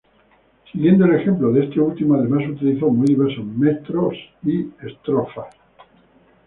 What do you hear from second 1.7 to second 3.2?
último, además, utilizó muy